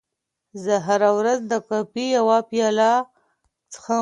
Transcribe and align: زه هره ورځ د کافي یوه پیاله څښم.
زه 0.63 0.73
هره 0.87 1.09
ورځ 1.17 1.39
د 1.51 1.53
کافي 1.69 2.05
یوه 2.17 2.37
پیاله 2.49 2.91
څښم. 3.71 3.99